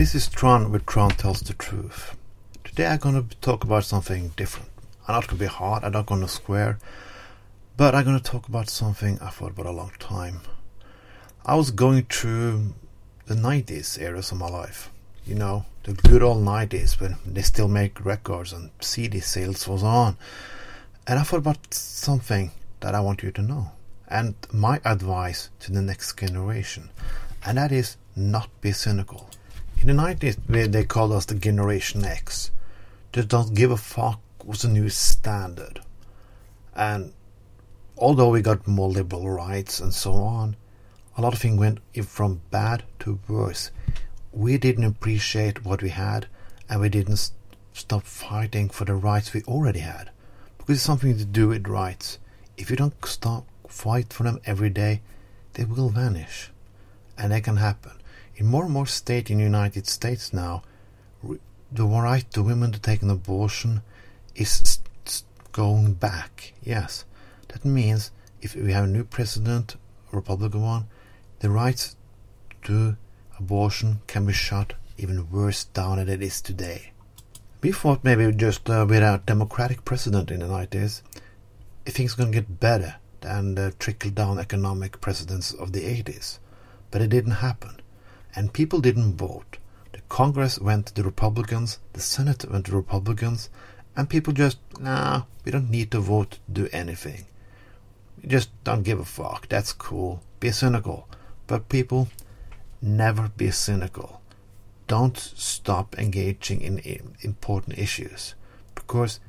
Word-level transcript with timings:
This 0.00 0.14
is 0.14 0.28
Trond 0.28 0.72
with 0.72 0.86
Trond 0.86 1.18
Tells 1.18 1.42
the 1.42 1.52
Truth. 1.52 2.16
Today 2.64 2.86
I'm 2.86 3.00
going 3.00 3.28
to 3.28 3.36
talk 3.42 3.64
about 3.64 3.84
something 3.84 4.32
different. 4.34 4.70
I'm 5.06 5.16
not 5.16 5.28
to 5.28 5.34
be 5.34 5.44
hard, 5.44 5.84
I'm 5.84 5.92
not 5.92 6.06
going 6.06 6.22
to 6.22 6.26
square, 6.26 6.78
but 7.76 7.94
I'm 7.94 8.04
going 8.04 8.18
to 8.18 8.24
talk 8.24 8.48
about 8.48 8.70
something 8.70 9.18
I 9.20 9.28
thought 9.28 9.50
about 9.50 9.66
a 9.66 9.70
long 9.70 9.92
time. 9.98 10.40
I 11.44 11.54
was 11.54 11.70
going 11.70 12.04
through 12.04 12.72
the 13.26 13.34
90s 13.34 14.00
eras 14.00 14.32
of 14.32 14.38
my 14.38 14.48
life. 14.48 14.90
You 15.26 15.34
know, 15.34 15.66
the 15.82 15.92
good 15.92 16.22
old 16.22 16.42
90s 16.42 16.98
when 16.98 17.16
they 17.26 17.42
still 17.42 17.68
make 17.68 18.02
records 18.02 18.54
and 18.54 18.70
CD 18.80 19.20
sales 19.20 19.68
was 19.68 19.82
on. 19.82 20.16
And 21.06 21.18
I 21.18 21.24
thought 21.24 21.40
about 21.40 21.74
something 21.74 22.52
that 22.80 22.94
I 22.94 23.00
want 23.00 23.22
you 23.22 23.32
to 23.32 23.42
know. 23.42 23.72
And 24.08 24.34
my 24.50 24.80
advice 24.82 25.50
to 25.60 25.70
the 25.70 25.82
next 25.82 26.18
generation. 26.18 26.88
And 27.44 27.58
that 27.58 27.70
is 27.70 27.98
not 28.16 28.48
be 28.62 28.72
cynical. 28.72 29.28
In 29.80 29.86
the 29.86 29.94
90s, 29.94 30.36
they 30.72 30.84
called 30.84 31.12
us 31.12 31.24
the 31.24 31.34
Generation 31.34 32.04
X. 32.04 32.50
Just 33.14 33.28
don't 33.28 33.54
give 33.54 33.70
a 33.70 33.78
fuck 33.78 34.20
was 34.44 34.60
the 34.60 34.68
new 34.68 34.90
standard. 34.90 35.80
And 36.76 37.14
although 37.96 38.28
we 38.28 38.42
got 38.42 38.66
more 38.66 38.90
liberal 38.90 39.30
rights 39.30 39.80
and 39.80 39.94
so 39.94 40.12
on, 40.12 40.56
a 41.16 41.22
lot 41.22 41.32
of 41.32 41.38
things 41.38 41.58
went 41.58 41.80
from 42.04 42.42
bad 42.50 42.82
to 42.98 43.20
worse. 43.26 43.70
We 44.32 44.58
didn't 44.58 44.84
appreciate 44.84 45.64
what 45.64 45.80
we 45.82 45.88
had, 45.88 46.26
and 46.68 46.82
we 46.82 46.90
didn't 46.90 47.30
stop 47.72 48.02
fighting 48.02 48.68
for 48.68 48.84
the 48.84 48.94
rights 48.94 49.32
we 49.32 49.42
already 49.44 49.80
had. 49.80 50.10
Because 50.58 50.76
it's 50.76 50.84
something 50.84 51.16
to 51.16 51.24
do 51.24 51.48
with 51.48 51.66
rights. 51.66 52.18
If 52.58 52.68
you 52.68 52.76
don't 52.76 53.02
stop 53.06 53.46
fight 53.66 54.12
for 54.12 54.24
them 54.24 54.42
every 54.44 54.68
day, 54.68 55.00
they 55.54 55.64
will 55.64 55.88
vanish. 55.88 56.50
And 57.16 57.32
that 57.32 57.44
can 57.44 57.56
happen 57.56 57.92
in 58.40 58.46
more 58.46 58.64
and 58.64 58.72
more 58.72 58.86
states 58.86 59.30
in 59.30 59.36
the 59.36 59.44
United 59.44 59.86
States 59.86 60.32
now, 60.32 60.62
the 61.70 61.84
right 61.84 62.28
to 62.32 62.42
women 62.42 62.72
to 62.72 62.80
take 62.80 63.02
an 63.02 63.10
abortion 63.10 63.82
is 64.34 64.80
going 65.52 65.92
back. 65.92 66.54
Yes, 66.62 67.04
that 67.48 67.66
means 67.66 68.10
if 68.40 68.56
we 68.56 68.72
have 68.72 68.84
a 68.84 68.86
new 68.96 69.04
president, 69.04 69.76
Republican 70.10 70.62
one, 70.62 70.86
the 71.40 71.50
rights 71.50 71.96
to 72.64 72.96
abortion 73.38 74.00
can 74.06 74.24
be 74.24 74.32
shut 74.32 74.72
even 74.96 75.30
worse 75.30 75.64
down 75.64 75.98
than 75.98 76.08
it 76.08 76.22
is 76.22 76.40
today. 76.40 76.92
We 77.60 77.72
thought 77.72 78.02
maybe 78.02 78.32
just 78.32 78.70
uh, 78.70 78.86
with 78.88 79.02
a 79.02 79.22
Democratic 79.26 79.84
president 79.84 80.30
in 80.30 80.40
the 80.40 80.46
90s, 80.46 81.02
things 81.84 82.14
going 82.14 82.32
to 82.32 82.38
get 82.40 82.58
better 82.58 82.94
than 83.20 83.54
the 83.54 83.74
trickle 83.78 84.12
down 84.12 84.38
economic 84.38 85.02
presidents 85.02 85.52
of 85.52 85.72
the 85.72 85.82
80s. 85.82 86.38
But 86.90 87.02
it 87.02 87.10
didn't 87.10 87.42
happen 87.42 87.82
and 88.34 88.52
people 88.52 88.80
didn't 88.80 89.16
vote. 89.16 89.58
The 89.92 90.00
Congress 90.08 90.58
went 90.58 90.86
to 90.86 90.94
the 90.94 91.02
Republicans, 91.02 91.78
the 91.92 92.00
Senate 92.00 92.48
went 92.50 92.66
to 92.66 92.70
the 92.70 92.76
Republicans, 92.76 93.50
and 93.96 94.08
people 94.08 94.32
just, 94.32 94.58
nah, 94.78 95.22
we 95.44 95.52
don't 95.52 95.70
need 95.70 95.90
to 95.90 96.00
vote 96.00 96.32
to 96.32 96.38
do 96.52 96.68
anything. 96.72 97.26
We 98.22 98.28
just 98.28 98.50
don't 98.64 98.84
give 98.84 99.00
a 99.00 99.04
fuck. 99.04 99.48
That's 99.48 99.72
cool. 99.72 100.22
Be 100.38 100.50
cynical. 100.52 101.08
But 101.46 101.68
people, 101.68 102.08
never 102.80 103.30
be 103.36 103.50
cynical. 103.50 104.20
Don't 104.86 105.18
stop 105.18 105.98
engaging 105.98 106.60
in 106.60 106.78
important 107.20 107.78
issues. 107.78 108.34
Because 108.74 109.20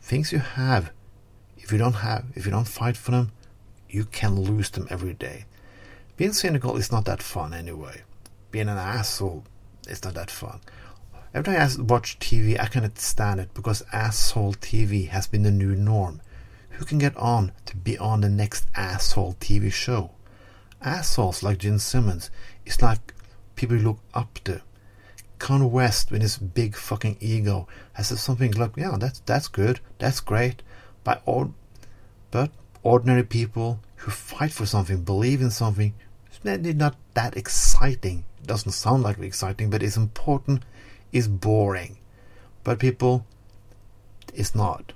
things 0.00 0.32
you 0.32 0.38
have, 0.38 0.92
if 1.56 1.72
you 1.72 1.78
don't 1.78 1.94
have, 1.94 2.26
if 2.34 2.44
you 2.44 2.52
don't 2.52 2.68
fight 2.68 2.96
for 2.96 3.12
them, 3.12 3.32
you 3.88 4.04
can 4.04 4.38
lose 4.40 4.70
them 4.70 4.86
every 4.90 5.14
day. 5.14 5.46
Being 6.16 6.32
cynical 6.32 6.76
is 6.76 6.92
not 6.92 7.06
that 7.06 7.22
fun 7.22 7.54
anyway 7.54 8.02
being 8.50 8.68
an 8.68 8.78
asshole 8.78 9.44
is 9.88 10.02
not 10.04 10.14
that 10.14 10.30
fun. 10.30 10.60
Every 11.32 11.54
time 11.54 11.60
I 11.60 11.82
watch 11.82 12.18
TV, 12.18 12.58
I 12.58 12.66
cannot 12.66 12.98
stand 12.98 13.40
it 13.40 13.54
because 13.54 13.84
asshole 13.92 14.54
TV 14.54 15.08
has 15.08 15.26
been 15.26 15.44
the 15.44 15.50
new 15.50 15.76
norm. 15.76 16.20
Who 16.70 16.84
can 16.84 16.98
get 16.98 17.16
on 17.16 17.52
to 17.66 17.76
be 17.76 17.96
on 17.98 18.20
the 18.20 18.28
next 18.28 18.66
asshole 18.74 19.34
TV 19.34 19.72
show? 19.72 20.10
Assholes 20.82 21.42
like 21.42 21.58
Gene 21.58 21.78
Simmons 21.78 22.30
is 22.64 22.82
like 22.82 23.14
people 23.54 23.76
you 23.76 23.82
look 23.82 23.98
up 24.14 24.40
to. 24.44 24.62
Kanye 25.38 25.70
West 25.70 26.10
with 26.10 26.22
his 26.22 26.36
big 26.36 26.74
fucking 26.74 27.16
ego 27.20 27.68
has 27.92 28.08
something 28.20 28.52
like, 28.52 28.76
yeah, 28.76 28.96
that's 28.98 29.20
that's 29.20 29.48
good, 29.48 29.80
that's 29.98 30.20
great. 30.20 30.62
By 31.04 31.20
all, 31.24 31.54
but 32.30 32.50
ordinary 32.82 33.22
people 33.22 33.80
who 33.96 34.10
fight 34.10 34.52
for 34.52 34.66
something, 34.66 35.02
believe 35.02 35.40
in 35.40 35.50
something, 35.50 35.94
not 36.44 36.96
that 37.14 37.36
exciting 37.36 38.24
doesn't 38.46 38.72
sound 38.72 39.02
like 39.02 39.18
exciting, 39.18 39.70
but 39.70 39.82
it's 39.82 39.96
important, 39.96 40.64
is 41.12 41.28
boring. 41.28 41.98
But 42.64 42.78
people, 42.78 43.26
it's 44.34 44.54
not. 44.54 44.92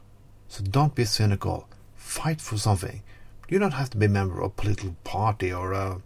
So 0.49 0.65
don't 0.65 0.95
be 0.95 1.05
cynical. 1.05 1.69
Fight 1.97 2.41
for 2.41 2.57
something. 2.57 3.03
You 3.49 3.59
don't 3.59 3.73
have 3.73 3.91
to 3.91 3.97
be 3.97 4.07
a 4.07 4.09
member 4.09 4.41
of 4.41 4.47
a 4.47 4.51
political 4.51 4.97
party 5.05 5.53
or 5.53 5.73
a 5.73 6.01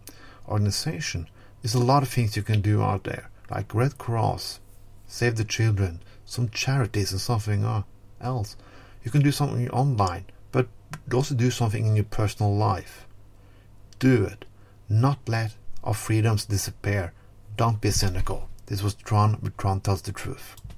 organization. 0.47 1.27
There's 1.61 1.75
a 1.75 1.79
lot 1.79 2.03
of 2.03 2.09
things 2.09 2.35
you 2.35 2.43
can 2.43 2.61
do 2.61 2.81
out 2.81 3.03
there, 3.03 3.29
like 3.49 3.73
Red 3.73 3.97
Cross, 3.97 4.59
Save 5.07 5.35
the 5.35 5.43
Children, 5.43 6.01
some 6.25 6.49
charities 6.49 7.11
and 7.11 7.21
something 7.21 7.65
uh, 7.65 7.83
else. 8.21 8.55
You 9.03 9.11
can 9.11 9.21
do 9.21 9.31
something 9.31 9.69
online, 9.69 10.25
but 10.51 10.67
also 11.13 11.35
do 11.35 11.51
something 11.51 11.85
in 11.85 11.95
your 11.95 12.05
personal 12.05 12.55
life. 12.55 13.07
Do 13.99 14.25
it. 14.25 14.45
Not 14.91 15.29
let 15.29 15.55
our 15.83 15.93
freedoms 15.93 16.45
disappear 16.45 17.13
don't 17.55 17.79
be 17.79 17.91
cynical. 17.91 18.49
This 18.65 18.81
was 18.81 18.95
Trond, 18.95 19.37
but 19.43 19.55
Trond 19.55 19.83
tells 19.83 20.01
the 20.01 20.11
truth. 20.11 20.55